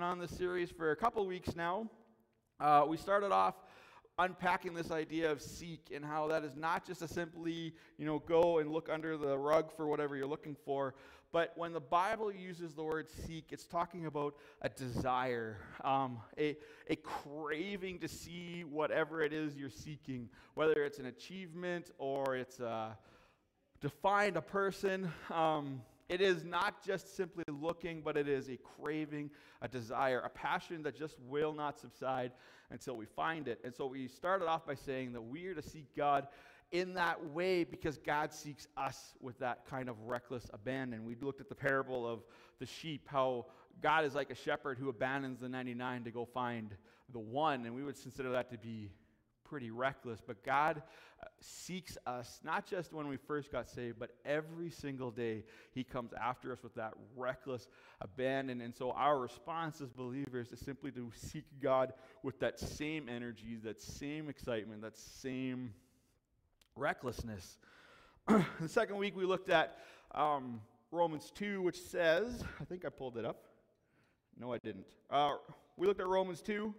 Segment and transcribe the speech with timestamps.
[0.00, 1.86] been on this series for a couple weeks now.
[2.58, 3.56] Uh, we started off
[4.18, 8.18] unpacking this idea of seek and how that is not just a simply, you know,
[8.20, 10.94] go and look under the rug for whatever you're looking for,
[11.32, 16.56] but when the Bible uses the word seek, it's talking about a desire, um, a,
[16.88, 22.58] a craving to see whatever it is you're seeking, whether it's an achievement or it's
[22.58, 22.96] a,
[23.82, 25.12] to find a person.
[25.30, 29.30] Um, it is not just simply looking, but it is a craving,
[29.62, 32.32] a desire, a passion that just will not subside
[32.70, 33.60] until we find it.
[33.62, 36.26] And so we started off by saying that we are to seek God
[36.72, 41.04] in that way because God seeks us with that kind of reckless abandon.
[41.04, 42.24] We looked at the parable of
[42.58, 43.46] the sheep, how
[43.80, 46.74] God is like a shepherd who abandons the 99 to go find
[47.12, 48.90] the one, and we would consider that to be
[49.50, 50.20] pretty reckless.
[50.24, 50.80] But God
[51.20, 55.82] uh, seeks us, not just when we first got saved, but every single day He
[55.82, 57.66] comes after us with that reckless
[58.00, 58.60] abandon.
[58.60, 63.58] And so our response as believers is simply to seek God with that same energy,
[63.64, 65.74] that same excitement, that same
[66.76, 67.58] recklessness.
[68.28, 69.78] the second week we looked at
[70.14, 70.60] um,
[70.92, 73.46] Romans 2, which says, I think I pulled it up.
[74.38, 74.86] No, I didn't.
[75.10, 75.32] Uh,
[75.76, 76.72] we looked at Romans 2.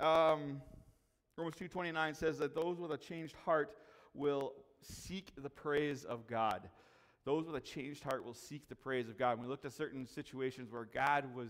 [0.00, 0.60] Um,
[1.36, 3.76] Romans 2.29 says that those with a changed heart
[4.14, 6.68] will seek the praise of God.
[7.24, 9.40] Those with a changed heart will seek the praise of God.
[9.40, 11.48] We looked at certain situations where God was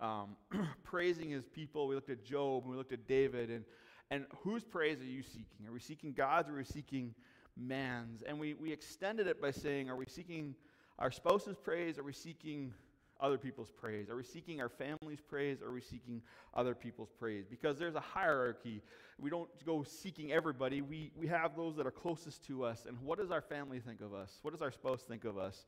[0.00, 0.36] um,
[0.84, 1.88] praising his people.
[1.88, 3.64] We looked at Job and we looked at David and
[4.10, 5.66] and whose praise are you seeking?
[5.66, 7.14] Are we seeking God's or are we seeking
[7.56, 8.22] man's?
[8.22, 10.54] And we, we extended it by saying, are we seeking
[10.98, 11.98] our spouse's praise?
[11.98, 12.72] Are we seeking
[13.20, 14.10] other people's praise?
[14.10, 15.62] Are we seeking our family's praise?
[15.62, 16.22] Are we seeking
[16.54, 17.46] other people's praise?
[17.48, 18.82] Because there's a hierarchy.
[19.18, 20.82] We don't go seeking everybody.
[20.82, 22.86] We, we have those that are closest to us.
[22.86, 24.38] And what does our family think of us?
[24.42, 25.64] What does our spouse think of us?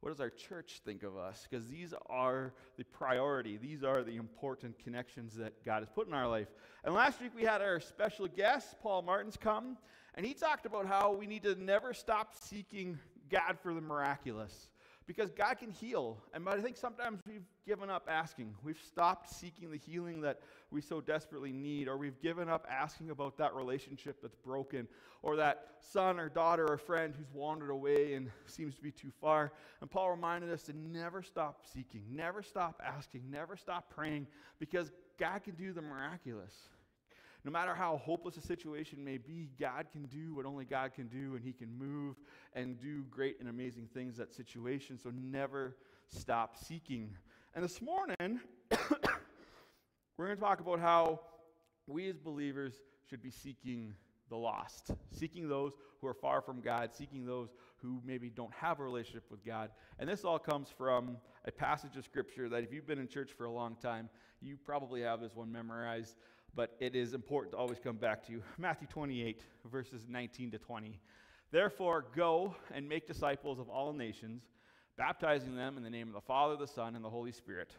[0.00, 1.46] What does our church think of us?
[1.48, 3.58] Because these are the priority.
[3.58, 6.48] These are the important connections that God has put in our life.
[6.84, 9.76] And last week we had our special guest, Paul Martins, come,
[10.14, 12.98] and he talked about how we need to never stop seeking
[13.30, 14.68] God for the miraculous
[15.06, 16.18] because God can heal.
[16.34, 18.54] And but I think sometimes we've given up asking.
[18.62, 20.40] We've stopped seeking the healing that
[20.70, 24.86] we so desperately need, or we've given up asking about that relationship that's broken,
[25.22, 29.10] or that son or daughter or friend who's wandered away and seems to be too
[29.20, 29.52] far.
[29.80, 34.26] And Paul reminded us to never stop seeking, never stop asking, never stop praying,
[34.58, 36.54] because God can do the miraculous.
[37.44, 41.08] No matter how hopeless a situation may be, God can do what only God can
[41.08, 42.16] do, and He can move
[42.54, 44.98] and do great and amazing things that situation.
[44.98, 45.76] So never
[46.08, 47.16] stop seeking.
[47.54, 48.40] And this morning,
[50.16, 51.20] we're going to talk about how
[51.86, 52.74] we as believers
[53.08, 53.94] should be seeking
[54.28, 57.48] the lost, seeking those who are far from God, seeking those
[57.82, 59.70] who maybe don't have a relationship with God.
[59.98, 63.32] And this all comes from a passage of Scripture that if you've been in church
[63.36, 64.08] for a long time,
[64.40, 66.16] you probably have this one memorized
[66.54, 68.42] but it is important to always come back to.
[68.58, 70.98] Matthew 28, verses 19 to 20.
[71.50, 74.42] Therefore, go and make disciples of all nations,
[74.96, 77.72] baptizing them in the name of the Father, the Son, and the Holy Spirit.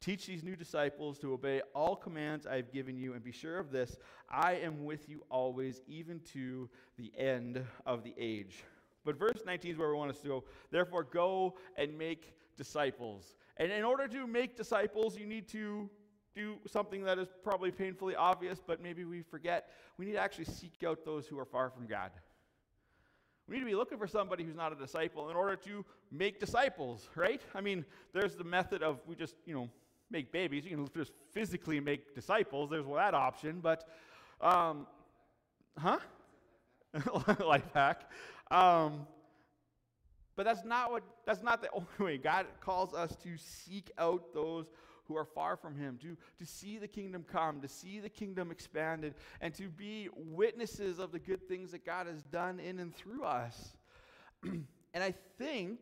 [0.00, 3.58] Teach these new disciples to obey all commands I have given you, and be sure
[3.58, 3.96] of this
[4.30, 8.62] I am with you always, even to the end of the age.
[9.04, 10.44] But verse 19 is where we want us to go.
[10.70, 13.34] Therefore, go and make disciples.
[13.56, 15.88] And in order to make disciples, you need to
[16.38, 19.70] do something that is probably painfully obvious, but maybe we forget.
[19.98, 22.12] We need to actually seek out those who are far from God.
[23.48, 26.38] We need to be looking for somebody who's not a disciple in order to make
[26.38, 27.42] disciples, right?
[27.54, 29.68] I mean, there's the method of we just, you know,
[30.10, 30.64] make babies.
[30.64, 32.70] You can just physically make disciples.
[32.70, 33.88] There's that option, but,
[34.40, 34.86] um,
[35.76, 35.98] huh?
[37.44, 38.10] Life hack.
[38.50, 39.06] Um,
[40.36, 41.02] but that's not what.
[41.26, 42.16] That's not the only way.
[42.16, 44.66] God calls us to seek out those
[45.08, 48.50] who are far from him, to, to see the kingdom come, to see the kingdom
[48.50, 52.94] expanded, and to be witnesses of the good things that God has done in and
[52.94, 53.76] through us.
[54.44, 55.80] and I think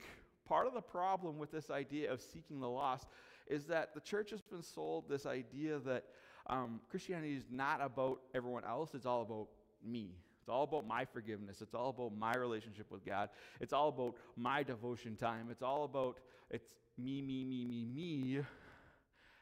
[0.49, 3.09] part of the problem with this idea of seeking the lost
[3.49, 6.05] is that the church has been sold this idea that
[6.49, 9.49] um, Christianity is not about everyone else, it's all about
[9.85, 10.11] me.
[10.41, 11.61] It's all about my forgiveness.
[11.61, 13.31] It's all about my relationship with God.
[13.61, 15.49] It's all about my devotion time.
[15.51, 16.21] It's all about
[16.51, 18.43] it's me, me, me, me, me.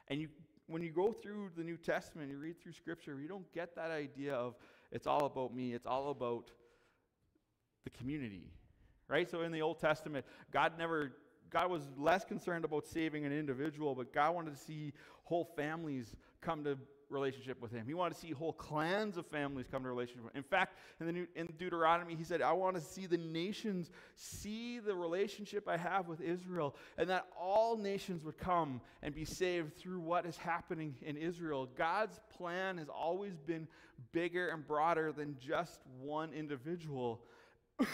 [0.08, 0.28] And you,
[0.66, 3.90] when you go through the New Testament, you read through Scripture, you don't get that
[3.90, 4.54] idea of
[4.92, 6.50] it's all about me, it's all about
[7.84, 8.50] the community.
[9.08, 9.30] Right?
[9.30, 11.12] So in the Old Testament, God never
[11.50, 14.92] God was less concerned about saving an individual, but God wanted to see
[15.22, 16.76] whole families come to
[17.14, 17.86] relationship with him.
[17.86, 20.30] He wanted to see whole clans of families come to relationship.
[20.34, 23.90] In fact, in the New, in Deuteronomy, he said, I want to see the nations
[24.16, 29.24] see the relationship I have with Israel, and that all nations would come and be
[29.24, 31.68] saved through what is happening in Israel.
[31.76, 33.68] God's plan has always been
[34.12, 37.22] bigger and broader than just one individual.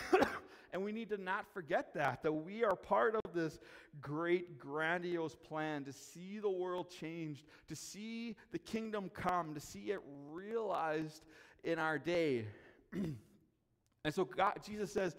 [0.73, 3.59] And we need to not forget that, that we are part of this
[4.01, 9.91] great, grandiose plan to see the world changed, to see the kingdom come, to see
[9.91, 10.01] it
[10.31, 11.25] realized
[11.65, 12.47] in our day.
[12.93, 15.17] and so God, Jesus says,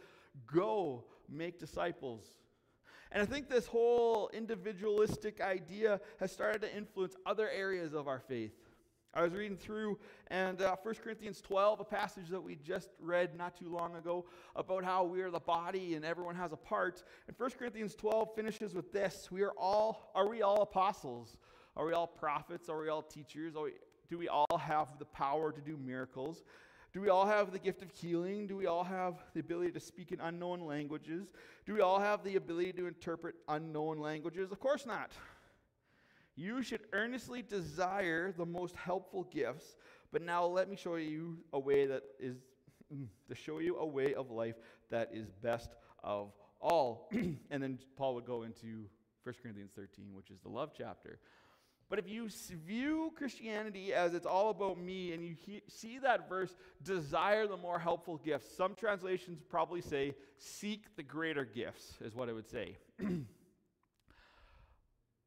[0.47, 2.23] Go make disciples.
[3.11, 8.19] And I think this whole individualistic idea has started to influence other areas of our
[8.19, 8.53] faith.
[9.13, 13.37] I was reading through, and uh, 1 Corinthians 12, a passage that we just read
[13.37, 14.25] not too long ago,
[14.55, 17.03] about how we are the body and everyone has a part.
[17.27, 21.35] And 1 Corinthians 12 finishes with this: We are all, are we all apostles?
[21.75, 22.69] Are we all prophets?
[22.69, 23.53] Are we all teachers?
[23.55, 23.73] We,
[24.09, 26.43] do we all have the power to do miracles?
[26.93, 28.47] Do we all have the gift of healing?
[28.47, 31.33] Do we all have the ability to speak in unknown languages?
[31.65, 34.51] Do we all have the ability to interpret unknown languages?
[34.51, 35.11] Of course not.
[36.35, 39.75] You should earnestly desire the most helpful gifts,
[40.11, 42.37] but now let me show you a way that is
[42.93, 44.55] mm, to show you a way of life
[44.89, 45.71] that is best
[46.03, 47.09] of all.
[47.51, 48.85] and then Paul would go into
[49.23, 51.19] 1 Corinthians 13, which is the love chapter.
[51.89, 52.29] But if you
[52.65, 57.57] view Christianity as it's all about me and you he- see that verse, desire the
[57.57, 62.47] more helpful gifts, some translations probably say, seek the greater gifts, is what it would
[62.47, 62.77] say.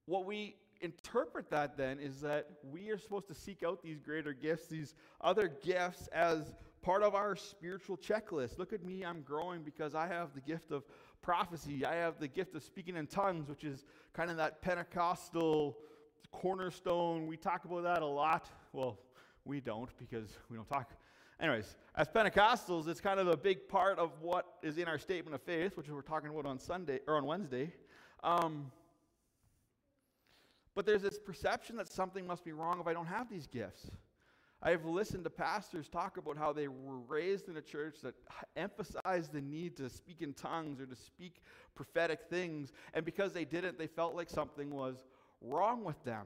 [0.06, 4.32] what we interpret that then is that we are supposed to seek out these greater
[4.32, 8.58] gifts, these other gifts, as part of our spiritual checklist.
[8.58, 10.84] Look at me, I'm growing because I have the gift of
[11.22, 11.84] prophecy.
[11.86, 15.78] I have the gift of speaking in tongues, which is kind of that Pentecostal
[16.30, 17.26] cornerstone.
[17.26, 18.50] We talk about that a lot.
[18.72, 18.98] Well,
[19.44, 20.90] we don't because we don't talk.
[21.40, 25.34] Anyways, as Pentecostals, it's kind of a big part of what is in our statement
[25.34, 27.72] of faith, which we're talking about on Sunday or on Wednesday.
[28.22, 28.70] Um,
[30.74, 33.90] but there's this perception that something must be wrong if I don't have these gifts.
[34.62, 38.14] I have listened to pastors talk about how they were raised in a church that
[38.56, 41.42] emphasized the need to speak in tongues or to speak
[41.74, 45.04] prophetic things, and because they didn't, they felt like something was
[45.42, 46.24] wrong with them.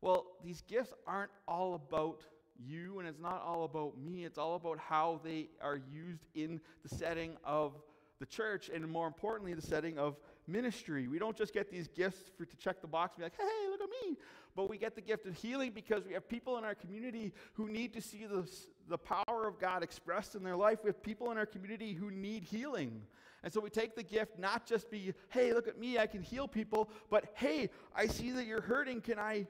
[0.00, 2.22] Well, these gifts aren't all about
[2.56, 4.24] you, and it's not all about me.
[4.24, 7.72] It's all about how they are used in the setting of
[8.20, 10.16] the church, and more importantly, the setting of
[10.48, 11.06] ministry.
[11.06, 13.68] We don't just get these gifts for, to check the box and be like, hey,
[13.70, 14.16] look at me.
[14.56, 17.68] But we get the gift of healing because we have people in our community who
[17.68, 18.48] need to see the,
[18.88, 20.78] the power of God expressed in their life.
[20.82, 23.02] We have people in our community who need healing.
[23.44, 26.22] And so we take the gift not just be, hey, look at me, I can
[26.22, 29.00] heal people, but hey, I see that you're hurting.
[29.00, 29.46] Can I,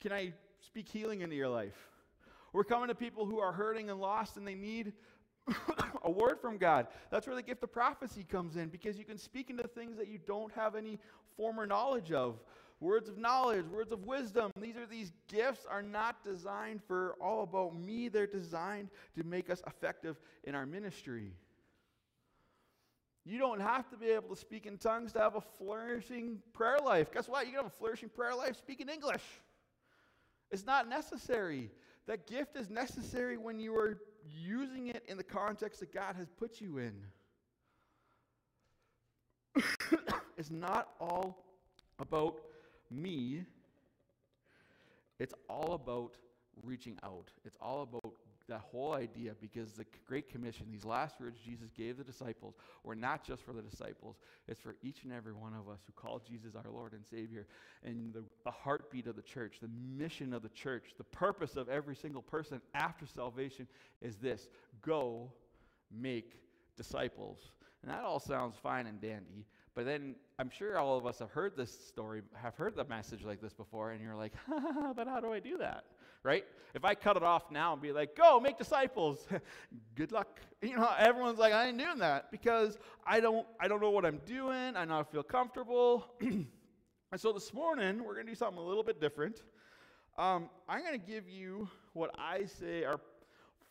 [0.00, 1.76] can I speak healing into your life?
[2.52, 4.92] We're coming to people who are hurting and lost and they need
[6.04, 6.86] a word from God.
[7.10, 10.08] That's where the gift of prophecy comes in because you can speak into things that
[10.08, 10.98] you don't have any
[11.36, 12.40] former knowledge of.
[12.80, 14.50] Words of knowledge, words of wisdom.
[14.60, 18.08] These are these gifts are not designed for all about me.
[18.08, 21.32] They're designed to make us effective in our ministry.
[23.24, 26.78] You don't have to be able to speak in tongues to have a flourishing prayer
[26.84, 27.12] life.
[27.12, 27.46] Guess what?
[27.46, 29.22] You can have a flourishing prayer life speaking English.
[30.50, 31.70] It's not necessary.
[32.08, 34.61] That gift is necessary when you are using
[35.32, 36.94] context that God has put you in.
[40.36, 41.44] it's not all
[41.98, 42.40] about
[42.90, 43.44] me,
[45.18, 46.16] it's all about
[46.62, 47.30] reaching out.
[47.44, 48.14] It's all about
[48.52, 52.54] that whole idea because the Great Commission, these last words Jesus gave the disciples,
[52.84, 54.16] were not just for the disciples,
[54.46, 57.46] it's for each and every one of us who call Jesus our Lord and Savior.
[57.82, 61.70] And the, the heartbeat of the church, the mission of the church, the purpose of
[61.70, 63.66] every single person after salvation
[64.02, 64.48] is this
[64.82, 65.32] go
[65.90, 66.34] make
[66.76, 67.38] disciples.
[67.82, 71.30] And that all sounds fine and dandy, but then I'm sure all of us have
[71.30, 74.34] heard this story, have heard the message like this before, and you're like,
[74.96, 75.84] but how do I do that?
[76.24, 76.44] Right?
[76.74, 79.26] If I cut it off now and be like, go make disciples,
[79.94, 80.40] good luck.
[80.62, 84.06] You know, everyone's like, I ain't doing that because I don't, I don't know what
[84.06, 84.76] I'm doing.
[84.76, 86.06] I don't feel comfortable.
[86.20, 86.46] and
[87.16, 89.42] so this morning, we're going to do something a little bit different.
[90.16, 93.00] Um, I'm going to give you what I say are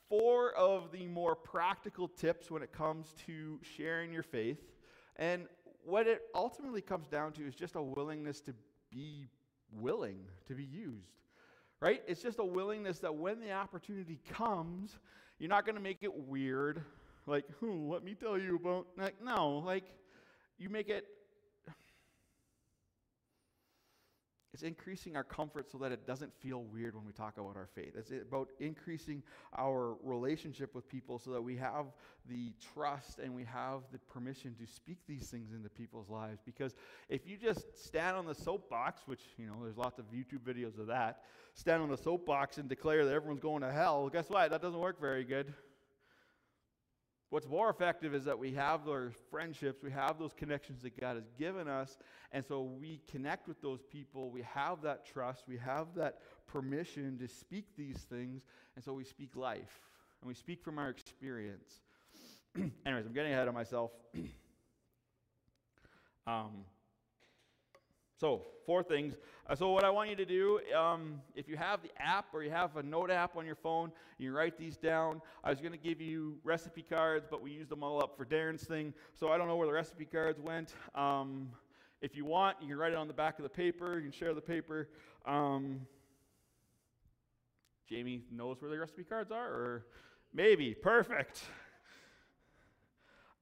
[0.09, 4.59] four of the more practical tips when it comes to sharing your faith.
[5.15, 5.45] And
[5.85, 8.53] what it ultimately comes down to is just a willingness to
[8.91, 9.27] be
[9.71, 11.20] willing to be used
[11.81, 12.01] right?
[12.07, 14.97] It's just a willingness that when the opportunity comes,
[15.39, 16.81] you're not going to make it weird.
[17.25, 18.87] Like, hmm, let me tell you about.
[18.97, 19.85] Like, no, like,
[20.57, 21.05] you make it.
[24.53, 27.69] It's increasing our comfort so that it doesn't feel weird when we talk about our
[27.73, 27.93] faith.
[27.95, 29.23] It's about increasing
[29.57, 31.85] our relationship with people so that we have
[32.29, 36.41] the trust and we have the permission to speak these things into people's lives.
[36.45, 36.75] Because
[37.07, 40.77] if you just stand on the soapbox, which, you know, there's lots of YouTube videos
[40.77, 44.51] of that, stand on the soapbox and declare that everyone's going to hell, guess what?
[44.51, 45.53] That doesn't work very good.
[47.31, 51.15] What's more effective is that we have those friendships, we have those connections that God
[51.15, 51.97] has given us,
[52.33, 54.29] and so we connect with those people.
[54.29, 58.41] We have that trust, we have that permission to speak these things,
[58.75, 59.79] and so we speak life,
[60.19, 61.79] and we speak from our experience.
[62.85, 63.91] Anyways, I'm getting ahead of myself.
[66.27, 66.65] um,
[68.21, 69.15] so, four things.
[69.49, 72.43] Uh, so, what I want you to do, um, if you have the app or
[72.43, 75.23] you have a note app on your phone, you write these down.
[75.43, 78.23] I was going to give you recipe cards, but we used them all up for
[78.23, 80.75] Darren's thing, so I don't know where the recipe cards went.
[80.93, 81.49] Um,
[82.03, 83.95] if you want, you can write it on the back of the paper.
[83.95, 84.89] You can share the paper.
[85.25, 85.81] Um,
[87.89, 89.85] Jamie knows where the recipe cards are, or
[90.31, 90.75] maybe.
[90.75, 91.41] Perfect.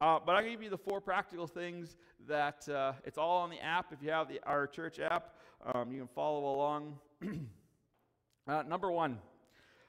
[0.01, 3.59] Uh, but I'll give you the four practical things that uh, it's all on the
[3.59, 3.91] app.
[3.91, 5.35] If you have the, our church app,
[5.73, 6.97] um, you can follow along.
[8.47, 9.19] uh, number one,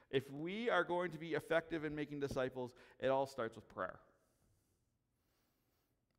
[0.09, 3.99] if we are going to be effective in making disciples, it all starts with prayer.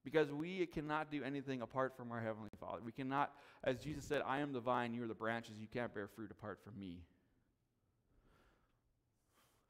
[0.04, 2.80] Because we cannot do anything apart from our Heavenly Father.
[2.84, 3.32] We cannot,
[3.62, 6.30] as Jesus said, I am the vine, you are the branches, you can't bear fruit
[6.30, 7.02] apart from me.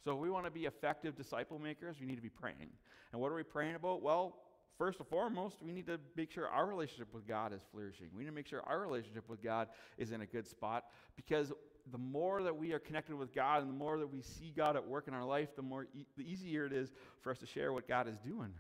[0.05, 2.71] So if we want to be effective disciple makers, we need to be praying.
[3.13, 4.03] And what are we praying about?
[4.03, 4.37] Well,
[4.79, 8.09] first and foremost, we need to make sure our relationship with God is flourishing.
[8.17, 9.69] We need to make sure our relationship with God
[9.99, 11.53] is in a good spot because
[11.91, 14.77] the more that we are connected with God and the more that we see God
[14.77, 17.47] at work in our life, the more e- the easier it is for us to
[17.47, 18.53] share what God is doing.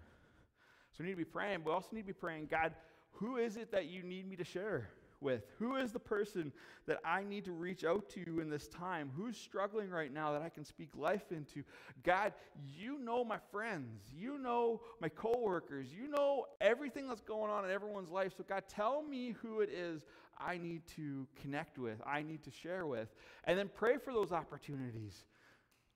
[0.92, 2.74] So we need to be praying, but we also need to be praying, God,
[3.12, 4.88] who is it that you need me to share?
[5.22, 5.44] With?
[5.58, 6.52] Who is the person
[6.86, 9.10] that I need to reach out to in this time?
[9.16, 11.62] Who's struggling right now that I can speak life into?
[12.02, 12.32] God,
[12.76, 14.02] you know my friends.
[14.14, 15.88] You know my coworkers.
[15.92, 18.32] You know everything that's going on in everyone's life.
[18.36, 20.04] So, God, tell me who it is
[20.38, 23.08] I need to connect with, I need to share with.
[23.44, 25.24] And then pray for those opportunities.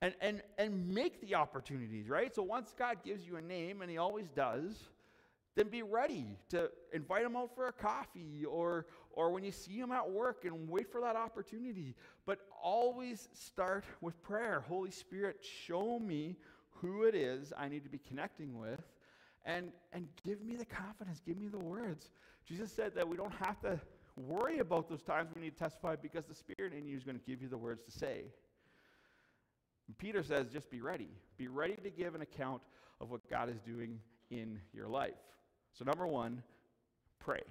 [0.03, 2.35] And, and, and make the opportunities, right?
[2.35, 4.77] So once God gives you a name, and He always does,
[5.57, 9.81] then be ready to invite them out for a coffee or, or when you see
[9.81, 11.95] them at work and wait for that opportunity.
[12.27, 14.63] But always start with prayer.
[14.69, 16.37] Holy Spirit, show me
[16.83, 18.83] who it is I need to be connecting with
[19.47, 22.11] and, and give me the confidence, give me the words.
[22.47, 23.81] Jesus said that we don't have to
[24.17, 27.19] worry about those times we need to testify because the Spirit in you is going
[27.19, 28.25] to give you the words to say.
[29.99, 31.09] Peter says, just be ready.
[31.39, 32.61] Be ready to give an account
[33.01, 35.15] of what God is doing in your life.
[35.79, 36.43] So, number one,
[37.19, 37.43] pray.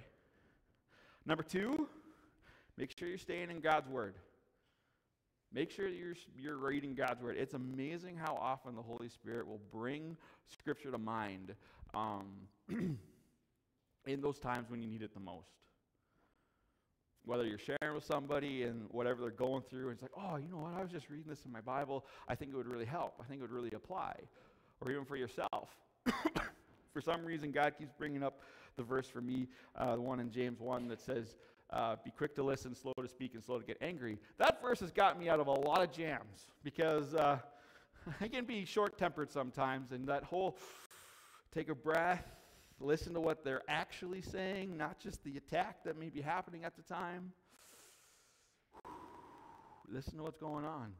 [1.26, 1.88] Number two,
[2.76, 4.14] make sure you're staying in God's Word.
[5.52, 7.36] Make sure you're, you're reading God's Word.
[7.38, 10.16] It's amazing how often the Holy Spirit will bring
[10.48, 11.54] Scripture to mind
[11.94, 12.26] um,
[14.06, 15.46] in those times when you need it the most.
[17.24, 20.48] Whether you're sharing with somebody and whatever they're going through, and it's like, oh, you
[20.48, 20.74] know what?
[20.74, 22.04] I was just reading this in my Bible.
[22.28, 23.14] I think it would really help.
[23.20, 24.16] I think it would really apply.
[24.80, 25.68] Or even for yourself.
[26.96, 28.40] For some reason, God keeps bringing up
[28.78, 31.36] the verse for me, uh, the one in James 1 that says,
[31.68, 34.16] uh, Be quick to listen, slow to speak, and slow to get angry.
[34.38, 37.36] That verse has got me out of a lot of jams because uh,
[38.22, 40.56] I can be short tempered sometimes, and that whole
[41.52, 42.24] take a breath,
[42.80, 46.76] listen to what they're actually saying, not just the attack that may be happening at
[46.76, 47.30] the time.
[49.86, 50.94] Listen to what's going on.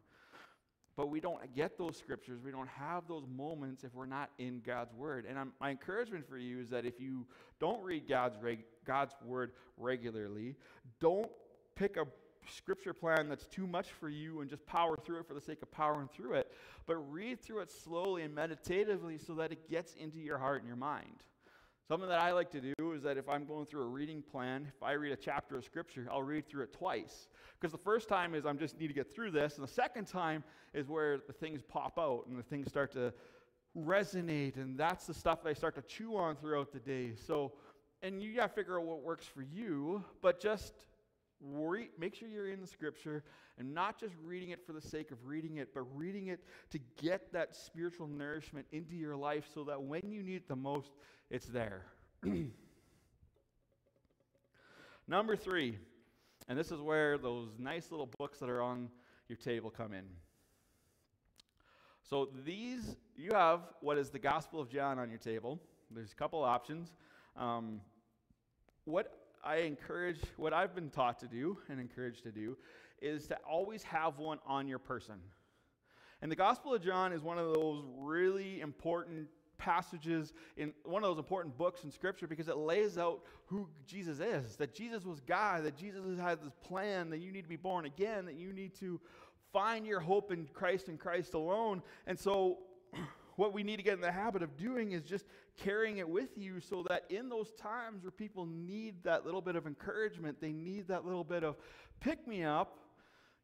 [0.96, 2.40] But we don't get those scriptures.
[2.42, 5.26] We don't have those moments if we're not in God's Word.
[5.28, 7.26] And I'm, my encouragement for you is that if you
[7.60, 10.56] don't read God's, reg, God's Word regularly,
[10.98, 11.30] don't
[11.74, 12.06] pick a
[12.50, 15.60] scripture plan that's too much for you and just power through it for the sake
[15.62, 16.52] of powering through it,
[16.86, 20.68] but read through it slowly and meditatively so that it gets into your heart and
[20.68, 21.22] your mind.
[21.88, 24.66] Something that I like to do is that if I'm going through a reading plan,
[24.76, 27.28] if I read a chapter of scripture, I'll read through it twice.
[27.60, 30.06] Because the first time is I just need to get through this, and the second
[30.06, 30.42] time
[30.74, 33.12] is where the things pop out and the things start to
[33.78, 37.12] resonate, and that's the stuff that I start to chew on throughout the day.
[37.14, 37.52] So,
[38.02, 40.74] and you got to figure out what works for you, but just
[41.40, 43.22] worry, make sure you're in the scripture
[43.58, 46.40] and not just reading it for the sake of reading it, but reading it
[46.70, 50.56] to get that spiritual nourishment into your life so that when you need it the
[50.56, 50.90] most,
[51.30, 51.82] it's there.
[55.08, 55.78] Number three,
[56.48, 58.88] and this is where those nice little books that are on
[59.28, 60.04] your table come in.
[62.02, 65.60] So these, you have what is the Gospel of John on your table.
[65.90, 66.94] There's a couple options.
[67.36, 67.80] Um,
[68.84, 72.56] what I encourage, what I've been taught to do and encouraged to do,
[73.00, 75.16] is to always have one on your person.
[76.20, 81.10] And the Gospel of John is one of those really important passages in one of
[81.10, 85.20] those important books in Scripture because it lays out who Jesus is that Jesus was
[85.20, 88.52] God, that Jesus has this plan, that you need to be born again, that you
[88.52, 89.00] need to
[89.52, 91.82] find your hope in Christ and Christ alone.
[92.06, 92.58] And so,
[93.36, 95.26] what we need to get in the habit of doing is just
[95.56, 99.56] carrying it with you so that in those times where people need that little bit
[99.56, 101.56] of encouragement, they need that little bit of
[102.00, 102.78] pick me up,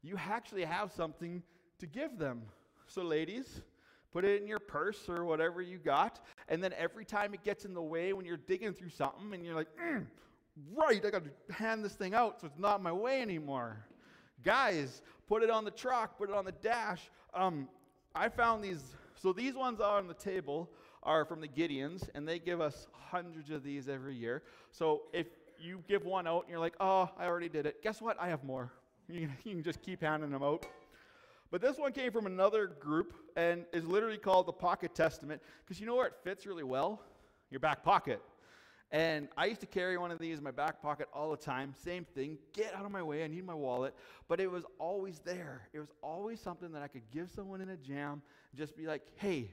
[0.03, 1.43] you actually have something
[1.79, 2.43] to give them.
[2.87, 3.63] So, ladies,
[4.13, 7.65] put it in your purse or whatever you got, and then every time it gets
[7.65, 10.05] in the way when you're digging through something and you're like, mm,
[10.75, 13.87] right, I got to hand this thing out so it's not my way anymore.
[14.43, 17.01] Guys, put it on the truck, put it on the dash.
[17.33, 17.69] Um,
[18.15, 18.83] I found these,
[19.23, 20.69] so these ones on the table
[21.05, 24.43] are from the Gideons, and they give us hundreds of these every year.
[24.73, 25.29] So if
[25.61, 28.17] you give one out and you're like, oh, I already did it, guess what?
[28.21, 28.73] I have more.
[29.09, 30.67] You can just keep handing them out.
[31.53, 35.79] But this one came from another group and is literally called the Pocket Testament because
[35.79, 37.01] you know where it fits really well?
[37.51, 38.21] Your back pocket.
[38.93, 41.75] And I used to carry one of these in my back pocket all the time.
[41.83, 42.37] Same thing.
[42.53, 43.25] Get out of my way.
[43.25, 43.95] I need my wallet.
[44.29, 45.63] But it was always there.
[45.73, 48.21] It was always something that I could give someone in a jam,
[48.55, 49.51] just be like, hey,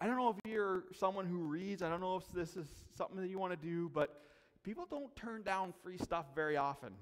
[0.00, 1.80] I don't know if you're someone who reads.
[1.80, 4.20] I don't know if this is something that you want to do, but
[4.64, 6.92] people don't turn down free stuff very often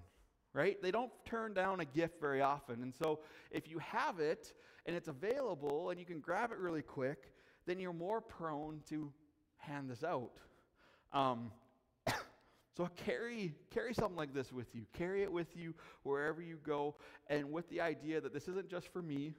[0.54, 0.80] right?
[0.80, 2.83] They don't turn down a gift very often.
[2.83, 3.18] And so
[3.50, 4.54] if you have it
[4.87, 7.33] and it's available and you can grab it really quick,
[7.66, 9.12] then you're more prone to
[9.56, 10.38] hand this out.
[11.14, 11.52] Um,
[12.76, 14.83] so carry carry something like this with you.
[14.92, 16.97] Carry it with you wherever you go,
[17.28, 19.35] and with the idea that this isn't just for me.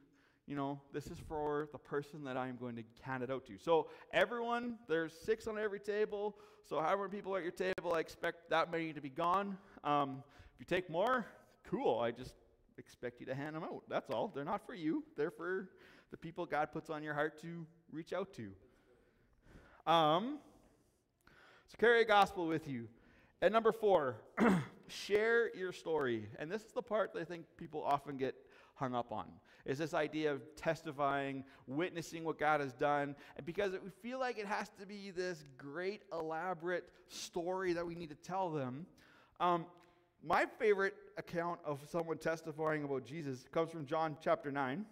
[0.47, 3.57] You know, this is for the person that I'm going to hand it out to.
[3.57, 6.37] So everyone, there's six on every table.
[6.63, 9.57] So however many people at your table, I expect that many to be gone.
[9.83, 11.25] Um, if you take more,
[11.63, 11.99] cool.
[11.99, 12.35] I just
[12.77, 13.83] expect you to hand them out.
[13.89, 14.31] That's all.
[14.33, 15.69] They're not for you, they're for
[16.11, 19.91] the people God puts on your heart to reach out to.
[19.91, 20.39] Um,
[21.67, 22.87] so carry a gospel with you.
[23.41, 24.17] And number four,
[24.87, 26.27] share your story.
[26.39, 28.35] And this is the part that I think people often get
[28.75, 29.25] hung up on
[29.65, 33.15] is this idea of testifying, witnessing what God has done.
[33.35, 37.95] And because we feel like it has to be this great, elaborate story that we
[37.95, 38.85] need to tell them,
[39.39, 39.65] um,
[40.23, 44.85] my favorite account of someone testifying about Jesus comes from John chapter 9,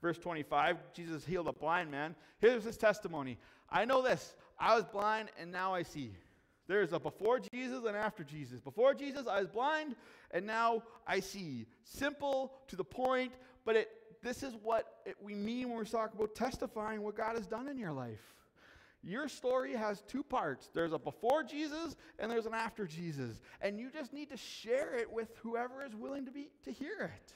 [0.00, 0.78] verse 25.
[0.94, 2.14] Jesus healed a blind man.
[2.40, 3.38] Here's his testimony
[3.70, 4.34] I know this.
[4.64, 6.16] I was blind and now I see.
[6.66, 8.62] There's a before Jesus and after Jesus.
[8.62, 9.94] Before Jesus, I was blind
[10.30, 11.66] and now I see.
[11.82, 13.34] Simple, to the point,
[13.66, 13.90] but it,
[14.22, 17.68] this is what it, we mean when we talk about testifying what God has done
[17.68, 18.22] in your life.
[19.02, 23.42] Your story has two parts there's a before Jesus and there's an after Jesus.
[23.60, 27.12] And you just need to share it with whoever is willing to, be, to hear
[27.14, 27.34] it.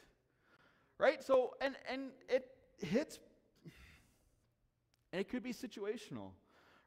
[0.97, 1.23] Right?
[1.23, 2.47] So, and, and it
[2.81, 3.19] hits,
[5.13, 6.31] and it could be situational.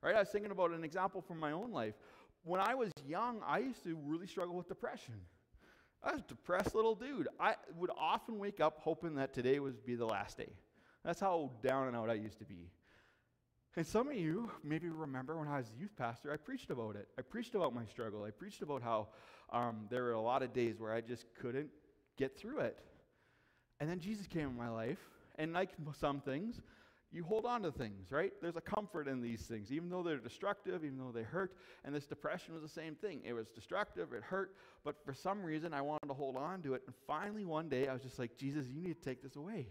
[0.01, 0.15] Right?
[0.15, 1.93] I was thinking about an example from my own life.
[2.43, 5.13] When I was young, I used to really struggle with depression.
[6.03, 7.27] I was a depressed little dude.
[7.39, 10.49] I would often wake up hoping that today would be the last day.
[11.05, 12.71] That's how down and out I used to be.
[13.77, 16.95] And some of you maybe remember when I was a youth pastor, I preached about
[16.95, 17.07] it.
[17.17, 18.23] I preached about my struggle.
[18.23, 19.07] I preached about how
[19.51, 21.69] um, there were a lot of days where I just couldn't
[22.17, 22.77] get through it.
[23.79, 24.99] And then Jesus came in my life,
[25.37, 26.61] and like some things,
[27.13, 28.31] you hold on to things, right?
[28.41, 31.57] There's a comfort in these things, even though they're destructive, even though they hurt.
[31.83, 33.21] And this depression was the same thing.
[33.25, 36.73] It was destructive, it hurt, but for some reason I wanted to hold on to
[36.73, 36.83] it.
[36.85, 39.67] And finally, one day, I was just like, Jesus, you need to take this away.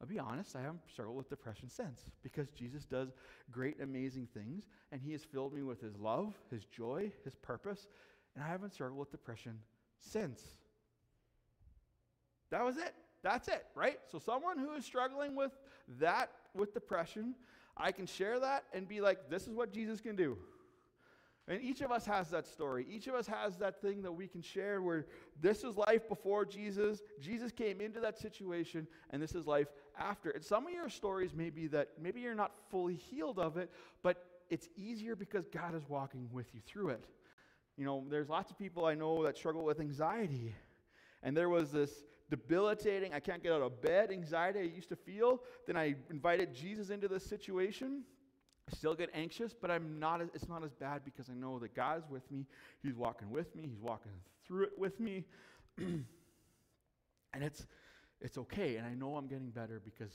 [0.00, 3.08] I'll be honest, I haven't struggled with depression since because Jesus does
[3.50, 7.88] great, amazing things, and He has filled me with His love, His joy, His purpose,
[8.34, 9.58] and I haven't struggled with depression
[9.98, 10.42] since.
[12.50, 12.94] That was it.
[13.22, 13.98] That's it, right?
[14.12, 15.50] So, someone who is struggling with
[16.00, 17.34] that, with depression,
[17.76, 20.36] I can share that and be like, this is what Jesus can do.
[21.46, 22.86] And each of us has that story.
[22.90, 25.06] Each of us has that thing that we can share where
[25.40, 27.00] this is life before Jesus.
[27.20, 30.28] Jesus came into that situation, and this is life after.
[30.30, 33.70] And some of your stories may be that maybe you're not fully healed of it,
[34.02, 37.04] but it's easier because God is walking with you through it.
[37.78, 40.54] You know, there's lots of people I know that struggle with anxiety.
[41.22, 41.92] And there was this
[42.30, 45.40] debilitating, I can't get out of bed anxiety I used to feel.
[45.66, 48.02] Then I invited Jesus into this situation
[48.70, 51.58] I still get anxious, but I'm not, as, it's not as bad because I know
[51.58, 52.46] that God's with me.
[52.82, 53.62] He's walking with me.
[53.66, 54.12] He's walking
[54.46, 55.24] through it with me.
[55.78, 56.04] and
[57.34, 57.66] it's,
[58.20, 58.76] it's okay.
[58.76, 60.12] And I know I'm getting better because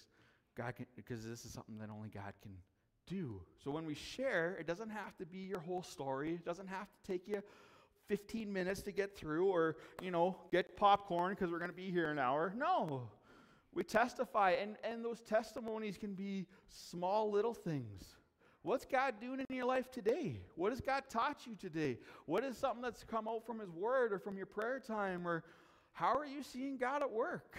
[0.56, 2.52] God can, because this is something that only God can
[3.08, 3.42] do.
[3.64, 6.34] So when we share, it doesn't have to be your whole story.
[6.34, 7.42] It doesn't have to take you
[8.08, 11.92] 15 minutes to get through or, you know, get popcorn because we're going to be
[11.92, 12.54] here an hour.
[12.56, 13.10] No.
[13.74, 18.04] We testify, and, and those testimonies can be small little things.
[18.62, 20.40] What's God doing in your life today?
[20.56, 21.98] What has God taught you today?
[22.26, 25.28] What is something that's come out from His Word or from your prayer time?
[25.28, 25.44] Or
[25.92, 27.58] how are you seeing God at work?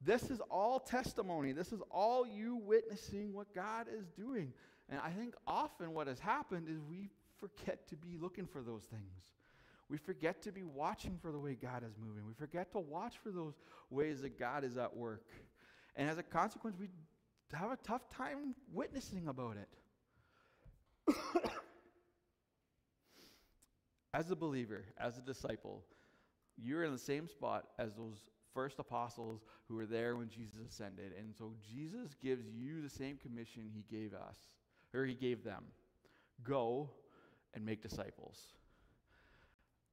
[0.00, 1.52] This is all testimony.
[1.52, 4.52] This is all you witnessing what God is doing.
[4.88, 8.84] And I think often what has happened is we forget to be looking for those
[8.84, 9.24] things.
[9.88, 12.26] We forget to be watching for the way God is moving.
[12.26, 13.54] We forget to watch for those
[13.90, 15.26] ways that God is at work.
[15.94, 16.88] And as a consequence, we
[17.52, 21.14] have a tough time witnessing about it.
[24.14, 25.84] as a believer, as a disciple,
[26.56, 28.16] you're in the same spot as those
[28.52, 31.12] first apostles who were there when Jesus ascended.
[31.16, 34.36] And so Jesus gives you the same commission he gave us,
[34.92, 35.62] or he gave them
[36.42, 36.90] go
[37.56, 38.38] and make disciples.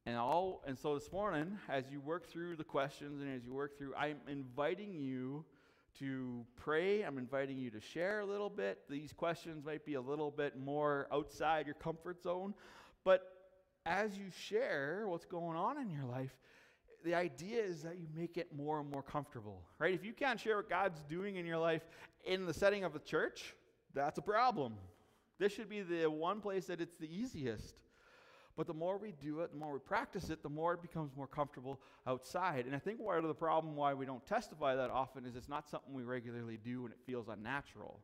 [0.05, 3.53] And all and so this morning, as you work through the questions and as you
[3.53, 5.45] work through, I'm inviting you
[5.99, 7.03] to pray.
[7.03, 8.79] I'm inviting you to share a little bit.
[8.89, 12.53] These questions might be a little bit more outside your comfort zone,
[13.05, 13.29] but
[13.85, 16.35] as you share what's going on in your life,
[17.05, 19.93] the idea is that you make it more and more comfortable, right?
[19.93, 21.83] If you can't share what God's doing in your life
[22.25, 23.55] in the setting of a church,
[23.93, 24.75] that's a problem.
[25.39, 27.75] This should be the one place that it's the easiest.
[28.55, 31.15] But the more we do it, the more we practice it, the more it becomes
[31.17, 32.65] more comfortable outside.
[32.67, 35.49] And I think part of the problem why we don't testify that often is it's
[35.49, 37.99] not something we regularly do and it feels unnatural.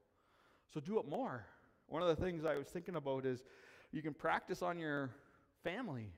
[0.74, 1.46] So do it more.
[1.88, 3.44] One of the things I was thinking about is
[3.92, 5.12] you can practice on your
[5.64, 6.12] family,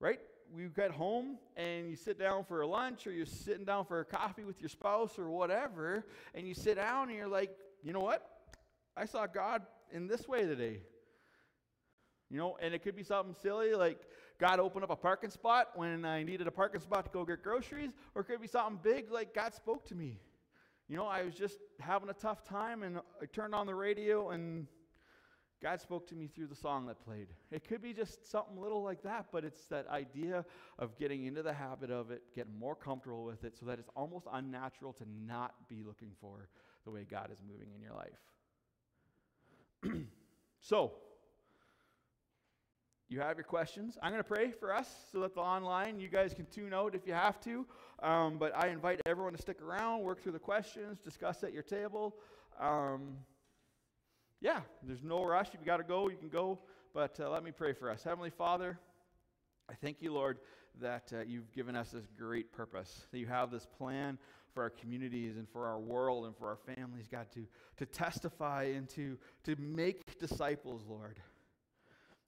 [0.00, 0.20] right?
[0.54, 4.04] we get home and you sit down for lunch or you're sitting down for a
[4.04, 6.04] coffee with your spouse or whatever,
[6.34, 7.50] and you sit down and you're like,
[7.82, 8.26] you know what?
[8.96, 10.80] I saw God in this way today.
[12.30, 13.98] You know, and it could be something silly like
[14.38, 17.42] God opened up a parking spot when I needed a parking spot to go get
[17.42, 20.20] groceries, or it could be something big like God spoke to me.
[20.88, 24.30] You know, I was just having a tough time and I turned on the radio
[24.30, 24.66] and
[25.62, 27.28] God spoke to me through the song that played.
[27.50, 30.44] It could be just something little like that, but it's that idea
[30.78, 33.90] of getting into the habit of it, getting more comfortable with it, so that it's
[33.94, 36.48] almost unnatural to not be looking for
[36.84, 38.18] the way God is moving in your life.
[40.60, 40.92] so,
[43.08, 43.98] you have your questions.
[44.02, 46.94] I'm going to pray for us so that the online, you guys can tune out
[46.94, 47.66] if you have to.
[48.02, 51.64] Um, but I invite everyone to stick around, work through the questions, discuss at your
[51.64, 52.14] table.
[52.60, 53.16] Um,
[54.40, 55.48] yeah, there's no rush.
[55.48, 56.60] If you got to go, you can go.
[56.94, 58.04] But uh, let me pray for us.
[58.04, 58.78] Heavenly Father,
[59.68, 60.38] I thank you, Lord,
[60.80, 64.18] that uh, you've given us this great purpose, that you have this plan
[64.52, 68.64] for our communities and for our world and for our families, God, to, to testify
[68.64, 71.20] and to, to make disciples, Lord.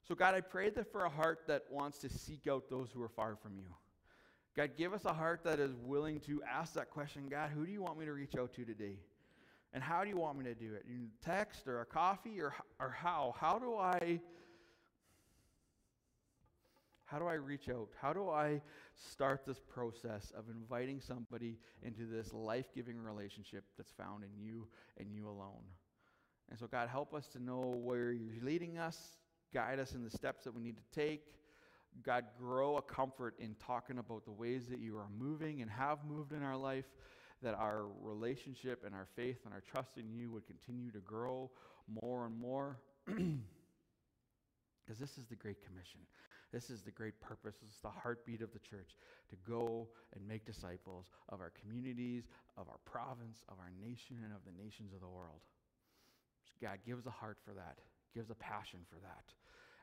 [0.06, 3.02] So, God, I pray that for a heart that wants to seek out those who
[3.02, 3.68] are far from you.
[4.56, 7.72] God, give us a heart that is willing to ask that question God, who do
[7.72, 8.98] you want me to reach out to today?
[9.72, 10.84] And how do you want me to do it?
[10.86, 13.34] In text or a coffee or, or how?
[13.38, 14.20] How do I
[17.12, 17.90] how do I reach out?
[18.00, 18.62] How do I
[18.94, 24.66] start this process of inviting somebody into this life-giving relationship that's found in you
[24.98, 25.62] and you alone?
[26.48, 29.18] And so God help us to know where you're leading us,
[29.52, 31.34] guide us in the steps that we need to take.
[32.02, 35.98] God, grow a comfort in talking about the ways that you are moving and have
[36.06, 36.86] moved in our life
[37.42, 41.50] that our relationship and our faith and our trust in you would continue to grow
[42.02, 42.78] more and more.
[44.84, 46.00] Because this is the Great Commission.
[46.52, 47.56] This is the great purpose.
[47.62, 48.92] This is the heartbeat of the church
[49.30, 54.34] to go and make disciples of our communities, of our province, of our nation, and
[54.34, 55.40] of the nations of the world.
[56.60, 57.78] God gives a heart for that,
[58.14, 59.32] gives a passion for that.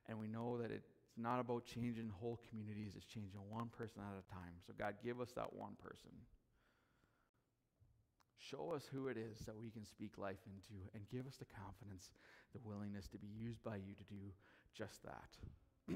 [0.08, 4.14] And we know that it's not about changing whole communities, it's changing one person at
[4.14, 4.54] a time.
[4.66, 6.14] So, God, give us that one person.
[8.38, 11.46] Show us who it is that we can speak life into and give us the
[11.46, 12.12] confidence,
[12.54, 14.32] the willingness to be used by you to do
[14.76, 15.96] just that.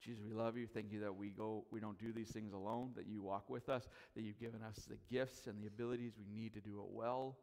[0.00, 0.66] Jesus, we love you.
[0.66, 3.68] Thank you that we go, we don't do these things alone, that you walk with
[3.68, 6.90] us, that you've given us the gifts and the abilities we need to do it
[6.90, 7.36] well.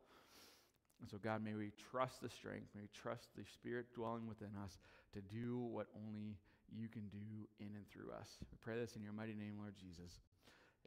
[1.02, 4.52] And so, God, may we trust the strength, may we trust the Spirit dwelling within
[4.64, 4.80] us
[5.14, 6.38] to do what only
[6.72, 8.30] you can do in and through us.
[8.52, 10.20] We pray this in your mighty name, Lord Jesus.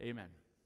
[0.03, 0.48] Amen.